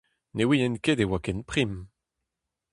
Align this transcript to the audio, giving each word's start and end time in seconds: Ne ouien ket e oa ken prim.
Ne 0.35 0.43
ouien 0.49 0.75
ket 0.83 1.01
e 1.03 1.05
oa 1.07 1.19
ken 1.25 1.39
prim. 1.49 1.73